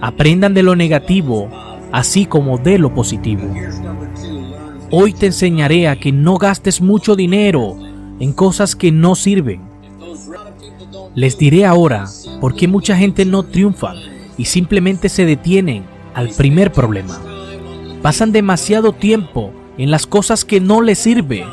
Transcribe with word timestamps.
Aprendan 0.00 0.54
de 0.54 0.62
lo 0.62 0.76
negativo, 0.76 1.48
así 1.92 2.26
como 2.26 2.58
de 2.58 2.78
lo 2.78 2.94
positivo. 2.94 3.42
Hoy 4.90 5.12
te 5.12 5.26
enseñaré 5.26 5.88
a 5.88 5.96
que 5.96 6.10
no 6.10 6.36
gastes 6.38 6.80
mucho 6.80 7.16
dinero 7.16 7.76
en 8.18 8.32
cosas 8.32 8.74
que 8.74 8.90
no 8.90 9.14
sirven. 9.14 9.60
Les 11.14 11.36
diré 11.38 11.66
ahora 11.66 12.06
por 12.40 12.54
qué 12.54 12.66
mucha 12.66 12.96
gente 12.96 13.24
no 13.24 13.42
triunfa 13.42 13.94
y 14.36 14.46
simplemente 14.46 15.08
se 15.08 15.26
detienen 15.26 15.84
al 16.14 16.30
primer 16.30 16.72
problema. 16.72 17.20
Pasan 18.02 18.32
demasiado 18.32 18.92
tiempo 18.92 19.52
en 19.76 19.90
las 19.90 20.06
cosas 20.06 20.44
que 20.44 20.60
no 20.60 20.80
les 20.80 20.98
sirve 20.98 21.44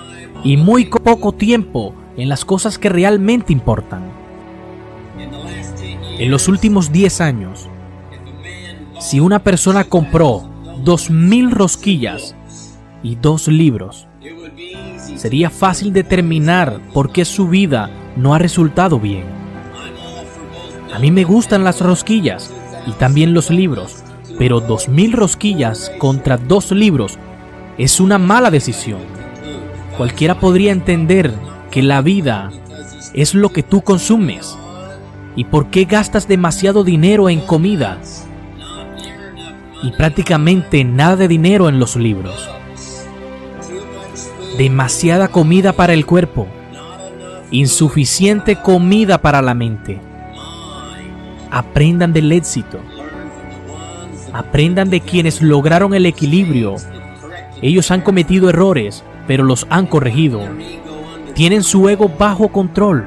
y 0.43 0.57
muy 0.57 0.85
poco 0.85 1.33
tiempo 1.33 1.93
en 2.15 2.29
las 2.29 2.45
cosas 2.45 2.77
que 2.77 2.89
realmente 2.89 3.51
importan. 3.51 4.03
En 6.19 6.31
los 6.31 6.47
últimos 6.47 6.91
10 6.91 7.21
años, 7.21 7.66
si 8.99 9.19
una 9.19 9.39
persona 9.39 9.83
compró 9.83 10.43
2.000 10.83 11.51
rosquillas 11.51 12.35
y 13.03 13.15
dos 13.15 13.47
libros, 13.47 14.07
sería 15.15 15.49
fácil 15.49 15.93
determinar 15.93 16.81
por 16.93 17.11
qué 17.11 17.23
su 17.25 17.47
vida 17.47 17.89
no 18.15 18.33
ha 18.33 18.39
resultado 18.39 18.99
bien. 18.99 19.25
A 20.93 20.99
mí 20.99 21.11
me 21.11 21.23
gustan 21.23 21.63
las 21.63 21.81
rosquillas 21.81 22.51
y 22.87 22.91
también 22.93 23.33
los 23.33 23.51
libros, 23.51 24.03
pero 24.39 24.65
2.000 24.65 25.13
rosquillas 25.13 25.91
contra 25.99 26.37
dos 26.37 26.71
libros 26.71 27.19
es 27.77 27.99
una 27.99 28.17
mala 28.17 28.49
decisión. 28.49 29.01
Cualquiera 29.95 30.39
podría 30.39 30.71
entender 30.71 31.33
que 31.69 31.83
la 31.83 32.01
vida 32.01 32.51
es 33.13 33.35
lo 33.35 33.49
que 33.49 33.61
tú 33.63 33.81
consumes. 33.81 34.57
¿Y 35.35 35.43
por 35.45 35.67
qué 35.67 35.85
gastas 35.85 36.27
demasiado 36.27 36.83
dinero 36.83 37.29
en 37.29 37.41
comida 37.41 37.99
y 39.83 39.91
prácticamente 39.91 40.83
nada 40.83 41.15
de 41.15 41.27
dinero 41.27 41.69
en 41.69 41.79
los 41.79 41.95
libros. 41.95 42.49
Demasiada 44.57 45.27
comida 45.27 45.73
para 45.73 45.93
el 45.93 46.05
cuerpo, 46.05 46.47
insuficiente 47.51 48.55
comida 48.55 49.19
para 49.19 49.41
la 49.41 49.53
mente. 49.53 49.99
Aprendan 51.51 52.11
del 52.11 52.31
éxito. 52.31 52.79
Aprendan 54.33 54.89
de 54.89 55.01
quienes 55.01 55.41
lograron 55.41 55.93
el 55.93 56.05
equilibrio. 56.05 56.75
Ellos 57.61 57.91
han 57.91 58.01
cometido 58.01 58.49
errores, 58.49 59.03
pero 59.27 59.43
los 59.43 59.67
han 59.69 59.85
corregido. 59.85 60.41
Tienen 61.33 61.63
su 61.63 61.87
ego 61.87 62.09
bajo 62.09 62.49
control. 62.49 63.05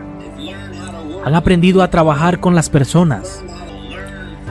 Han 1.24 1.34
aprendido 1.34 1.82
a 1.82 1.90
trabajar 1.90 2.40
con 2.40 2.54
las 2.54 2.70
personas. 2.70 3.42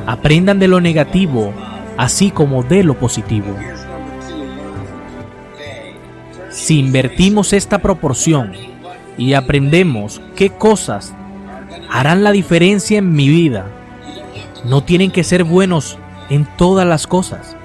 Aprendan 0.05 0.59
de 0.59 0.67
lo 0.67 0.81
negativo 0.81 1.53
así 1.99 2.31
como 2.31 2.63
de 2.63 2.81
lo 2.81 2.97
positivo. 2.97 3.53
Si 6.49 6.79
invertimos 6.79 7.51
esta 7.51 7.79
proporción 7.79 8.53
y 9.17 9.33
aprendemos 9.33 10.21
qué 10.33 10.49
cosas 10.49 11.13
harán 11.89 12.23
la 12.23 12.31
diferencia 12.31 12.99
en 12.99 13.11
mi 13.11 13.27
vida, 13.27 13.65
no 14.63 14.81
tienen 14.81 15.11
que 15.11 15.25
ser 15.25 15.43
buenos 15.43 15.97
en 16.29 16.47
todas 16.55 16.87
las 16.87 17.05
cosas. 17.05 17.57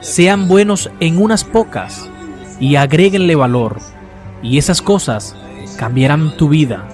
Sean 0.00 0.46
buenos 0.46 0.88
en 1.00 1.20
unas 1.20 1.42
pocas 1.42 2.08
y 2.60 2.76
agréguenle 2.76 3.34
valor. 3.34 3.80
Y 4.44 4.58
esas 4.58 4.80
cosas 4.80 5.34
cambiarán 5.76 6.36
tu 6.36 6.50
vida. 6.50 6.86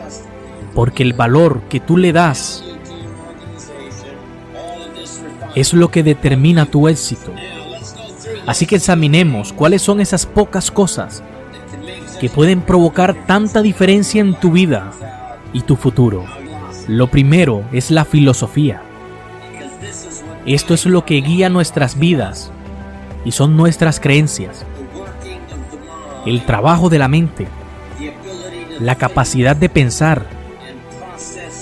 Porque 0.75 1.03
el 1.03 1.13
valor 1.13 1.61
que 1.69 1.81
tú 1.81 1.99
le 1.99 2.15
das 2.15 2.54
es 5.55 5.73
lo 5.73 5.91
que 5.91 6.03
determina 6.03 6.67
tu 6.67 6.89
éxito. 6.89 7.33
Así 8.47 8.67
que 8.67 8.77
examinemos 8.77 9.53
cuáles 9.53 9.83
son 9.83 10.01
esas 10.01 10.27
pocas 10.27 10.71
cosas 10.71 11.23
que 12.21 12.29
pueden 12.29 12.61
provocar 12.61 13.27
tanta 13.27 13.63
diferencia 13.63 14.21
en 14.21 14.35
tu 14.35 14.53
vida 14.53 14.93
y 15.53 15.63
tu 15.63 15.77
futuro. 15.77 16.25
Lo 16.89 17.09
primero 17.09 17.65
es 17.73 17.91
la 17.91 18.05
filosofía. 18.05 18.83
Esto 20.47 20.75
es 20.75 20.85
lo 20.85 21.07
que 21.07 21.21
guía 21.23 21.49
nuestras 21.49 21.99
vidas 21.99 22.51
y 23.25 23.33
son 23.33 23.57
nuestras 23.57 24.01
creencias. 24.01 24.67
El 26.27 26.45
trabajo 26.45 26.91
de 26.91 26.99
la 26.99 27.09
mente, 27.09 27.49
la 28.81 28.97
capacidad 28.97 29.57
de 29.57 29.69
pensar 29.69 30.27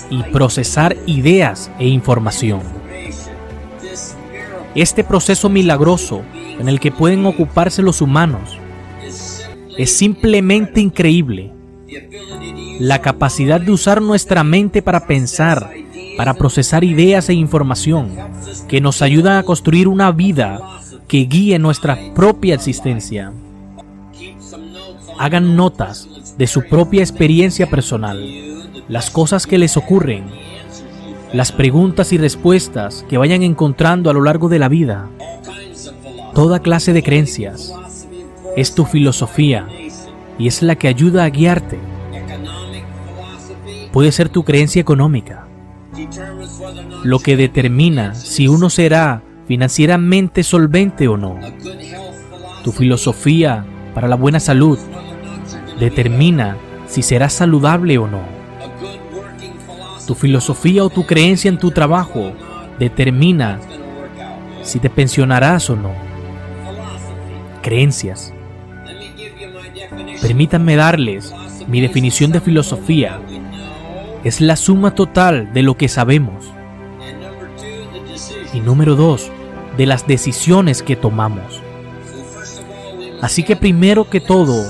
y 0.09 0.23
procesar 0.23 0.97
ideas 1.05 1.71
e 1.79 1.87
información. 1.87 2.82
Este 4.75 5.03
proceso 5.03 5.49
milagroso 5.49 6.23
en 6.59 6.67
el 6.67 6.79
que 6.79 6.91
pueden 6.91 7.25
ocuparse 7.25 7.83
los 7.83 8.01
humanos 8.01 8.57
es 9.77 9.91
simplemente 9.91 10.81
increíble. 10.81 11.51
La 12.79 12.99
capacidad 12.99 13.61
de 13.61 13.71
usar 13.71 14.01
nuestra 14.01 14.43
mente 14.43 14.81
para 14.81 15.05
pensar, 15.05 15.71
para 16.17 16.33
procesar 16.33 16.83
ideas 16.83 17.29
e 17.29 17.33
información 17.33 18.15
que 18.67 18.81
nos 18.81 19.03
ayudan 19.03 19.37
a 19.37 19.43
construir 19.43 19.87
una 19.87 20.11
vida 20.11 20.59
que 21.07 21.25
guíe 21.25 21.59
nuestra 21.59 21.97
propia 22.15 22.55
existencia. 22.55 23.31
Hagan 25.19 25.55
notas 25.55 26.35
de 26.37 26.47
su 26.47 26.63
propia 26.67 27.01
experiencia 27.01 27.69
personal, 27.69 28.19
las 28.87 29.11
cosas 29.11 29.45
que 29.45 29.59
les 29.59 29.77
ocurren 29.77 30.25
las 31.33 31.51
preguntas 31.51 32.13
y 32.13 32.17
respuestas 32.19 33.05
que 33.09 33.17
vayan 33.17 33.41
encontrando 33.41 34.09
a 34.09 34.13
lo 34.13 34.21
largo 34.21 34.49
de 34.49 34.59
la 34.59 34.69
vida, 34.69 35.09
toda 36.35 36.61
clase 36.61 36.93
de 36.93 37.01
creencias, 37.01 37.73
es 38.55 38.75
tu 38.75 38.85
filosofía 38.85 39.67
y 40.37 40.47
es 40.47 40.61
la 40.61 40.75
que 40.75 40.87
ayuda 40.87 41.23
a 41.23 41.29
guiarte. 41.29 41.79
Puede 43.91 44.11
ser 44.11 44.29
tu 44.29 44.43
creencia 44.43 44.79
económica, 44.79 45.47
lo 47.03 47.19
que 47.19 47.35
determina 47.35 48.13
si 48.13 48.47
uno 48.47 48.69
será 48.69 49.23
financieramente 49.47 50.43
solvente 50.43 51.07
o 51.07 51.17
no. 51.17 51.39
Tu 52.63 52.71
filosofía 52.71 53.65
para 53.95 54.07
la 54.07 54.15
buena 54.15 54.39
salud, 54.39 54.77
determina 55.79 56.57
si 56.87 57.01
serás 57.01 57.33
saludable 57.33 57.97
o 57.97 58.07
no. 58.07 58.42
Tu 60.07 60.15
filosofía 60.15 60.83
o 60.83 60.89
tu 60.89 61.05
creencia 61.05 61.49
en 61.49 61.57
tu 61.57 61.71
trabajo 61.71 62.33
determina 62.79 63.59
si 64.61 64.79
te 64.79 64.89
pensionarás 64.89 65.69
o 65.69 65.75
no. 65.75 65.91
Creencias. 67.61 68.33
Permítanme 70.21 70.75
darles 70.75 71.33
mi 71.67 71.81
definición 71.81 72.31
de 72.31 72.41
filosofía. 72.41 73.19
Es 74.23 74.41
la 74.41 74.55
suma 74.55 74.95
total 74.95 75.53
de 75.53 75.63
lo 75.63 75.75
que 75.75 75.87
sabemos. 75.87 76.45
Y 78.53 78.59
número 78.59 78.95
dos, 78.95 79.31
de 79.77 79.85
las 79.85 80.07
decisiones 80.07 80.83
que 80.83 80.95
tomamos. 80.95 81.61
Así 83.21 83.43
que 83.43 83.55
primero 83.55 84.09
que 84.09 84.19
todo, 84.19 84.69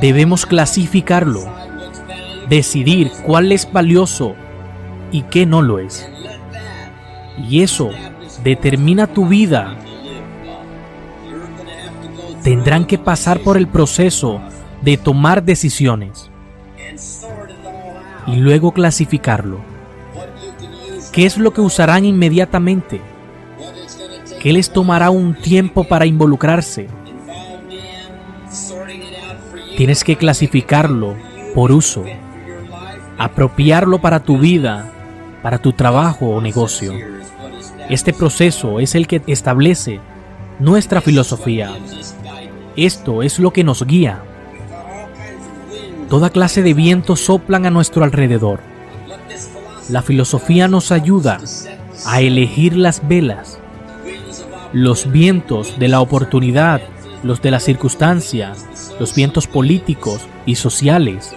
debemos 0.00 0.46
clasificarlo, 0.46 1.50
decidir 2.50 3.12
cuál 3.24 3.52
es 3.52 3.70
valioso 3.72 4.34
y 5.12 5.22
qué 5.22 5.46
no 5.46 5.62
lo 5.62 5.78
es. 5.78 6.06
Y 7.48 7.62
eso 7.62 7.90
determina 8.42 9.06
tu 9.06 9.26
vida. 9.26 9.76
Tendrán 12.42 12.86
que 12.86 12.98
pasar 12.98 13.40
por 13.40 13.56
el 13.56 13.68
proceso 13.68 14.40
de 14.82 14.96
tomar 14.96 15.44
decisiones 15.44 16.30
y 18.26 18.36
luego 18.36 18.72
clasificarlo. 18.72 19.60
¿Qué 21.12 21.26
es 21.26 21.38
lo 21.38 21.52
que 21.52 21.60
usarán 21.60 22.04
inmediatamente? 22.04 23.00
¿Qué 24.40 24.52
les 24.52 24.72
tomará 24.72 25.10
un 25.10 25.34
tiempo 25.34 25.84
para 25.84 26.06
involucrarse? 26.06 26.88
Tienes 29.76 30.02
que 30.02 30.16
clasificarlo 30.16 31.14
por 31.54 31.72
uso, 31.72 32.04
apropiarlo 33.20 34.00
para 34.00 34.20
tu 34.20 34.38
vida, 34.38 34.90
para 35.42 35.58
tu 35.58 35.74
trabajo 35.74 36.30
o 36.30 36.40
negocio. 36.40 36.94
Este 37.90 38.14
proceso 38.14 38.80
es 38.80 38.94
el 38.94 39.06
que 39.06 39.20
establece 39.26 40.00
nuestra 40.58 41.02
filosofía. 41.02 41.70
Esto 42.76 43.22
es 43.22 43.38
lo 43.38 43.52
que 43.52 43.62
nos 43.62 43.86
guía. 43.86 44.22
Toda 46.08 46.30
clase 46.30 46.62
de 46.62 46.72
vientos 46.72 47.20
soplan 47.20 47.66
a 47.66 47.70
nuestro 47.70 48.04
alrededor. 48.04 48.60
La 49.90 50.00
filosofía 50.00 50.66
nos 50.66 50.90
ayuda 50.90 51.40
a 52.06 52.22
elegir 52.22 52.74
las 52.74 53.06
velas, 53.06 53.58
los 54.72 55.12
vientos 55.12 55.78
de 55.78 55.88
la 55.88 56.00
oportunidad, 56.00 56.80
los 57.22 57.42
de 57.42 57.50
la 57.50 57.60
circunstancia, 57.60 58.54
los 58.98 59.14
vientos 59.14 59.46
políticos 59.46 60.22
y 60.46 60.54
sociales, 60.54 61.36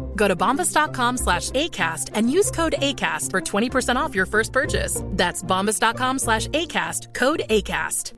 Go 0.21 0.27
to 0.27 0.35
bombas.com 0.35 1.17
slash 1.17 1.49
ACAST 1.49 2.11
and 2.13 2.29
use 2.29 2.51
code 2.51 2.75
ACAST 2.77 3.31
for 3.31 3.41
20% 3.41 3.95
off 3.95 4.13
your 4.13 4.27
first 4.27 4.53
purchase. 4.53 5.01
That's 5.17 5.41
bombas.com 5.41 6.19
slash 6.19 6.47
ACAST, 6.49 7.15
code 7.15 7.41
ACAST. 7.49 8.13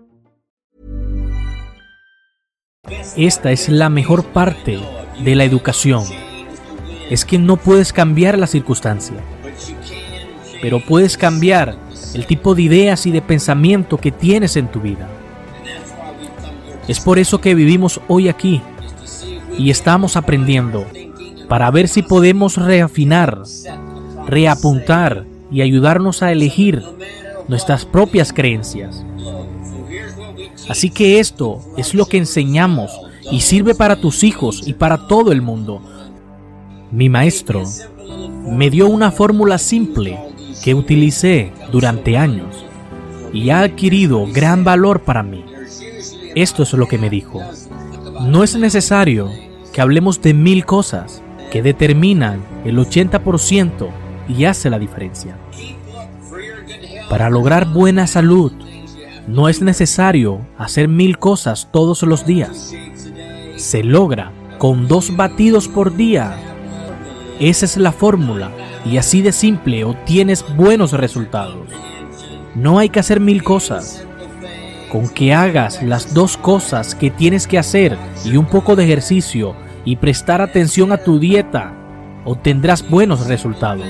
Esta 3.16 3.54
es 3.54 3.70
la 3.70 3.88
mejor 3.88 4.26
parte 4.26 4.82
de 5.24 5.36
la 5.36 5.46
educación. 5.46 6.04
Es 7.10 7.24
que 7.24 7.38
no 7.38 7.56
puedes 7.56 7.94
cambiar 7.94 8.38
la 8.38 8.48
circunstancia, 8.48 9.24
pero 10.62 10.82
puedes 10.82 11.18
cambiar 11.18 11.78
el 12.14 12.26
tipo 12.26 12.54
de 12.54 12.64
ideas 12.64 13.06
y 13.06 13.12
de 13.12 13.22
pensamiento 13.22 13.96
que 13.96 14.12
tienes 14.12 14.58
en 14.58 14.68
tu 14.68 14.82
vida. 14.82 15.08
Es 16.90 17.00
por 17.00 17.18
eso 17.18 17.40
que 17.40 17.56
vivimos 17.56 18.02
hoy 18.10 18.28
aquí 18.28 18.62
y 19.58 19.70
estamos 19.70 20.18
aprendiendo 20.18 20.86
para 21.54 21.70
ver 21.70 21.88
si 21.88 22.02
podemos 22.02 22.58
reafinar, 22.58 23.44
reapuntar 24.26 25.28
y 25.52 25.62
ayudarnos 25.62 26.24
a 26.24 26.32
elegir 26.32 26.82
nuestras 27.48 27.86
propias 27.86 28.34
creencias. 28.34 29.06
Así 30.68 30.90
que 30.90 31.20
esto 31.20 31.62
es 31.78 31.94
lo 31.94 32.08
que 32.08 32.18
enseñamos 32.18 32.92
y 33.30 33.42
sirve 33.42 33.76
para 33.76 33.98
tus 33.98 34.24
hijos 34.24 34.68
y 34.68 34.74
para 34.74 35.06
todo 35.08 35.32
el 35.32 35.44
mundo. 35.44 35.80
Mi 36.90 37.08
maestro 37.08 37.62
me 38.48 38.72
dio 38.72 38.88
una 38.88 39.12
fórmula 39.12 39.60
simple 39.60 40.20
que 40.64 40.74
utilicé 40.74 41.54
durante 41.72 42.18
años 42.18 42.66
y 43.32 43.52
ha 43.52 43.60
adquirido 43.60 44.26
gran 44.26 44.64
valor 44.64 45.02
para 45.02 45.22
mí. 45.22 45.46
Esto 46.34 46.64
es 46.64 46.74
lo 46.74 46.88
que 46.88 46.98
me 46.98 47.12
dijo. 47.12 47.42
No 48.22 48.44
es 48.44 48.56
necesario 48.56 49.30
que 49.72 49.82
hablemos 49.82 50.20
de 50.20 50.34
mil 50.34 50.66
cosas 50.66 51.23
que 51.54 51.62
determinan 51.62 52.42
el 52.66 52.80
80% 52.80 53.88
y 54.28 54.45
hace 54.45 54.72
la 54.72 54.80
diferencia. 54.80 55.38
Para 57.12 57.30
lograr 57.30 57.72
buena 57.72 58.07
salud, 58.07 58.52
no 59.28 59.48
es 59.48 59.62
necesario 59.62 60.40
hacer 60.57 60.88
mil 60.88 61.19
cosas 61.19 61.68
todos 61.72 62.02
los 62.02 62.26
días. 62.26 62.74
Se 63.56 63.83
logra 63.83 64.31
con 64.57 64.88
dos 64.88 65.16
batidos 65.16 65.68
por 65.68 65.95
día. 65.95 66.36
Esa 67.40 67.66
es 67.66 67.78
la 67.78 67.92
fórmula 67.92 68.50
y 68.83 68.98
así 68.98 69.22
de 69.22 69.31
simple 69.31 69.83
obtienes 69.83 70.44
buenos 70.57 70.94
resultados. 70.94 71.68
No 72.56 72.80
hay 72.80 72.90
que 72.90 73.00
hacer 73.00 73.19
mil 73.19 73.44
cosas. 73.44 74.04
Con 74.92 75.07
que 75.07 75.36
hagas 75.36 75.83
las 75.83 76.16
dos 76.16 76.36
cosas 76.36 76.95
que 76.95 77.12
tienes 77.12 77.45
que 77.45 77.60
hacer 77.60 77.95
y 78.26 78.38
un 78.38 78.45
poco 78.48 78.76
de 78.76 78.86
ejercicio 78.86 79.56
y 79.85 79.97
prestar 79.97 80.42
atención 80.42 80.92
a 80.92 80.97
tu 80.97 81.19
dieta, 81.19 81.73
obtendrás 82.25 82.90
buenos 82.90 83.28
resultados. 83.28 83.87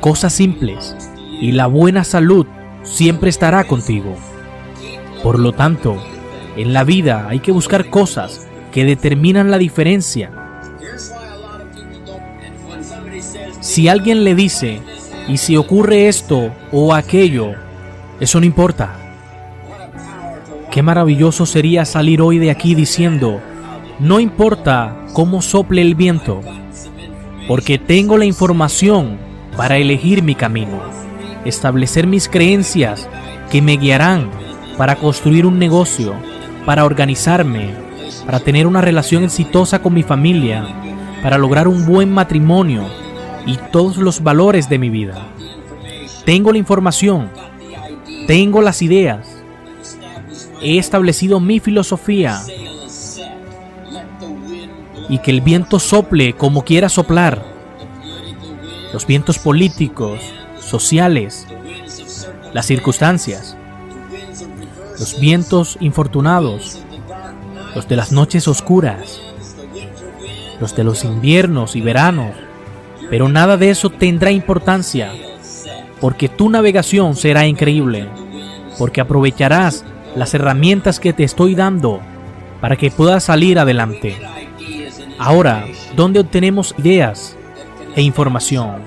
Cosas 0.00 0.32
simples 0.32 0.96
y 1.40 1.52
la 1.52 1.66
buena 1.66 2.04
salud 2.04 2.46
siempre 2.82 3.30
estará 3.30 3.64
contigo. 3.64 4.16
Por 5.22 5.38
lo 5.38 5.52
tanto, 5.52 5.96
en 6.56 6.72
la 6.72 6.84
vida 6.84 7.26
hay 7.28 7.40
que 7.40 7.52
buscar 7.52 7.90
cosas 7.90 8.46
que 8.72 8.84
determinan 8.84 9.50
la 9.50 9.58
diferencia. 9.58 10.30
Si 13.60 13.88
alguien 13.88 14.22
le 14.22 14.34
dice, 14.34 14.80
y 15.28 15.38
si 15.38 15.56
ocurre 15.56 16.08
esto 16.08 16.52
o 16.70 16.94
aquello, 16.94 17.54
eso 18.20 18.38
no 18.38 18.46
importa. 18.46 18.94
Qué 20.70 20.82
maravilloso 20.82 21.46
sería 21.46 21.84
salir 21.84 22.20
hoy 22.20 22.38
de 22.38 22.50
aquí 22.50 22.74
diciendo, 22.74 23.40
no 23.98 24.20
importa 24.20 24.94
cómo 25.14 25.40
sople 25.40 25.80
el 25.80 25.94
viento, 25.94 26.42
porque 27.48 27.78
tengo 27.78 28.18
la 28.18 28.26
información 28.26 29.16
para 29.56 29.78
elegir 29.78 30.22
mi 30.22 30.34
camino, 30.34 30.80
establecer 31.46 32.06
mis 32.06 32.28
creencias 32.28 33.08
que 33.50 33.62
me 33.62 33.78
guiarán 33.78 34.30
para 34.76 34.96
construir 34.96 35.46
un 35.46 35.58
negocio, 35.58 36.14
para 36.66 36.84
organizarme, 36.84 37.74
para 38.26 38.40
tener 38.40 38.66
una 38.66 38.82
relación 38.82 39.24
exitosa 39.24 39.80
con 39.80 39.94
mi 39.94 40.02
familia, 40.02 40.66
para 41.22 41.38
lograr 41.38 41.66
un 41.66 41.86
buen 41.86 42.12
matrimonio 42.12 42.84
y 43.46 43.56
todos 43.72 43.96
los 43.96 44.22
valores 44.22 44.68
de 44.68 44.78
mi 44.78 44.90
vida. 44.90 45.26
Tengo 46.26 46.52
la 46.52 46.58
información, 46.58 47.30
tengo 48.26 48.60
las 48.60 48.82
ideas, 48.82 49.26
he 50.60 50.76
establecido 50.76 51.40
mi 51.40 51.60
filosofía 51.60 52.42
y 55.08 55.18
que 55.18 55.30
el 55.30 55.40
viento 55.40 55.78
sople 55.78 56.34
como 56.34 56.64
quiera 56.64 56.88
soplar. 56.88 57.44
Los 58.92 59.06
vientos 59.06 59.38
políticos, 59.38 60.20
sociales, 60.58 61.46
las 62.52 62.66
circunstancias, 62.66 63.56
los 64.98 65.20
vientos 65.20 65.76
infortunados, 65.80 66.78
los 67.74 67.86
de 67.88 67.96
las 67.96 68.12
noches 68.12 68.48
oscuras, 68.48 69.20
los 70.60 70.74
de 70.74 70.84
los 70.84 71.04
inviernos 71.04 71.76
y 71.76 71.82
veranos, 71.82 72.34
pero 73.10 73.28
nada 73.28 73.56
de 73.56 73.70
eso 73.70 73.90
tendrá 73.90 74.30
importancia, 74.30 75.12
porque 76.00 76.28
tu 76.28 76.48
navegación 76.48 77.14
será 77.14 77.46
increíble, 77.46 78.08
porque 78.78 79.00
aprovecharás 79.00 79.84
las 80.14 80.32
herramientas 80.34 80.98
que 80.98 81.12
te 81.12 81.24
estoy 81.24 81.54
dando 81.54 82.00
para 82.60 82.76
que 82.76 82.90
puedas 82.90 83.24
salir 83.24 83.58
adelante. 83.58 84.16
Ahora, 85.18 85.66
¿dónde 85.94 86.20
obtenemos 86.20 86.74
ideas 86.78 87.36
e 87.94 88.02
información 88.02 88.82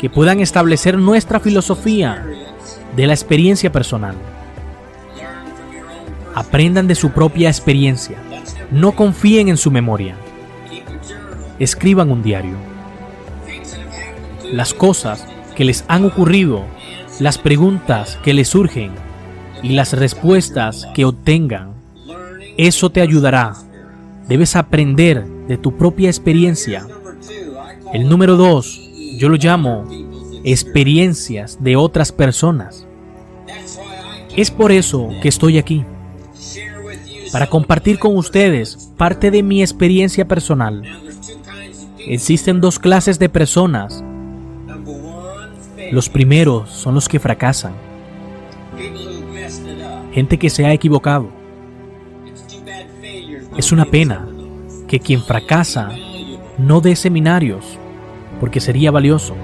que 0.00 0.10
puedan 0.10 0.40
establecer 0.40 0.98
nuestra 0.98 1.38
filosofía 1.38 2.26
de 2.96 3.06
la 3.06 3.12
experiencia 3.14 3.70
personal? 3.70 4.16
Aprendan 6.34 6.88
de 6.88 6.96
su 6.96 7.10
propia 7.10 7.48
experiencia. 7.48 8.18
No 8.72 8.92
confíen 8.92 9.48
en 9.48 9.56
su 9.56 9.70
memoria. 9.70 10.16
Escriban 11.60 12.10
un 12.10 12.22
diario. 12.22 12.56
Las 14.52 14.74
cosas 14.74 15.26
que 15.54 15.64
les 15.64 15.84
han 15.86 16.04
ocurrido, 16.04 16.64
las 17.20 17.38
preguntas 17.38 18.18
que 18.24 18.34
les 18.34 18.48
surgen 18.48 18.90
y 19.62 19.70
las 19.70 19.92
respuestas 19.92 20.88
que 20.92 21.04
obtengan. 21.04 21.70
Eso 22.58 22.90
te 22.90 23.00
ayudará. 23.00 23.54
Debes 24.28 24.56
aprender 24.56 25.35
de 25.48 25.58
tu 25.58 25.76
propia 25.76 26.08
experiencia. 26.08 26.86
El 27.92 28.08
número 28.08 28.36
dos, 28.36 28.80
yo 29.16 29.28
lo 29.28 29.36
llamo 29.36 29.84
experiencias 30.44 31.62
de 31.62 31.76
otras 31.76 32.12
personas. 32.12 32.86
Es 34.36 34.50
por 34.50 34.70
eso 34.70 35.08
que 35.22 35.28
estoy 35.28 35.58
aquí 35.58 35.84
para 37.32 37.48
compartir 37.48 37.98
con 37.98 38.16
ustedes 38.16 38.92
parte 38.96 39.30
de 39.30 39.42
mi 39.42 39.60
experiencia 39.60 40.26
personal. 40.28 40.82
Existen 41.98 42.60
dos 42.60 42.78
clases 42.78 43.18
de 43.18 43.28
personas. 43.28 44.04
Los 45.90 46.08
primeros 46.08 46.70
son 46.70 46.94
los 46.94 47.08
que 47.08 47.18
fracasan. 47.18 47.74
Gente 50.12 50.38
que 50.38 50.50
se 50.50 50.64
ha 50.64 50.72
equivocado. 50.72 51.28
Es 53.56 53.72
una 53.72 53.84
pena 53.84 54.28
que 54.88 55.00
quien 55.00 55.22
fracasa 55.22 55.90
no 56.58 56.80
dé 56.80 56.96
seminarios, 56.96 57.78
porque 58.40 58.60
sería 58.60 58.90
valioso. 58.90 59.34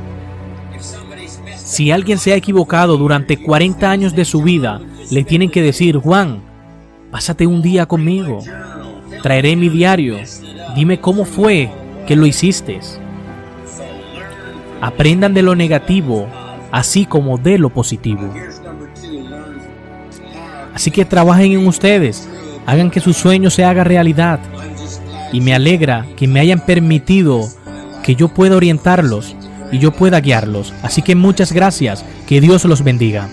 Si 1.57 1.91
alguien 1.91 2.19
se 2.19 2.33
ha 2.33 2.37
equivocado 2.37 2.97
durante 2.97 3.43
40 3.43 3.91
años 3.91 4.15
de 4.15 4.25
su 4.25 4.43
vida, 4.43 4.81
le 5.11 5.25
tienen 5.25 5.51
que 5.51 5.63
decir, 5.63 5.97
Juan, 5.97 6.53
Pásate 7.13 7.47
un 7.47 7.61
día 7.61 7.85
conmigo. 7.85 8.39
Traeré 9.23 9.55
mi 9.55 9.69
diario. 9.69 10.17
Dime 10.75 10.99
cómo 10.99 11.27
fue 11.27 11.71
que 12.07 12.17
lo 12.17 12.25
hiciste. 12.25 12.81
Aprendan 14.81 15.35
de 15.35 15.43
lo 15.43 15.55
negativo, 15.55 16.27
así 16.71 17.05
como 17.05 17.37
de 17.37 17.59
lo 17.59 17.69
positivo. 17.69 18.33
Así 20.73 20.91
que 20.91 21.05
trabajen 21.05 21.53
en 21.53 21.67
ustedes, 21.67 22.31
hagan 22.65 22.91
que 22.91 23.01
su 23.01 23.13
sueño 23.13 23.51
se 23.51 23.63
haga 23.63 23.85
realidad. 23.85 24.41
Y 25.33 25.41
me 25.41 25.55
alegra 25.55 26.07
que 26.17 26.29
me 26.29 26.41
hayan 26.41 26.65
permitido 26.65 27.49
que 28.03 28.15
yo 28.15 28.29
pueda 28.29 28.57
orientarlos 28.57 29.35
y 29.71 29.79
yo 29.79 29.93
pueda 29.93 30.21
guiarlos. 30.21 30.75
Así 30.83 31.03
que 31.03 31.15
muchas 31.15 31.53
gracias, 31.53 32.05
que 32.27 32.41
Dios 32.41 32.65
los 32.67 32.85
bendiga. 32.85 33.29